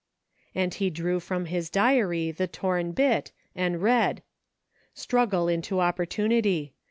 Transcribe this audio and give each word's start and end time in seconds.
And 0.55 0.73
he 0.73 0.89
drew 0.89 1.19
from 1.19 1.45
his 1.45 1.69
diary 1.69 2.31
the 2.31 2.47
torn 2.47 2.91
bit, 2.91 3.31
and 3.53 3.83
read:— 3.83 4.23
"Struggle 4.95 5.47
into 5.47 5.79
opportunity. 5.79 6.73